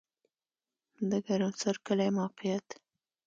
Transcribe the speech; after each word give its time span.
د 1.09 1.11
ګرم 1.25 1.53
سر 1.61 1.75
کلی 1.85 2.09
موقعیت 2.17 2.67